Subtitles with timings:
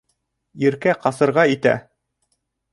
[0.69, 1.77] Иркә ҡасырға итә.